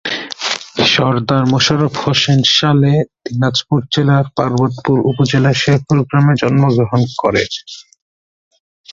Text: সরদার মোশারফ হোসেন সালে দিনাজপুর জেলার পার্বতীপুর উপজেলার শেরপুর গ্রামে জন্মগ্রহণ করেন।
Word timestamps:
সরদার 0.91 1.43
মোশারফ 1.51 1.93
হোসেন 2.03 2.39
সালে 2.57 2.91
দিনাজপুর 3.25 3.79
জেলার 3.93 4.25
পার্বতীপুর 4.37 4.97
উপজেলার 5.11 5.59
শেরপুর 5.61 5.97
গ্রামে 6.07 6.33
জন্মগ্রহণ 6.41 7.01
করেন। 7.21 7.49